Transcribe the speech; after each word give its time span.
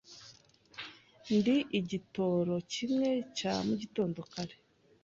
Ndi 1.35 1.55
igitoro 1.79 2.55
kimwe 2.71 3.09
cya 3.37 3.53
ka 3.55 3.63
mugitondo 3.65 4.19
cyakare 4.21 4.55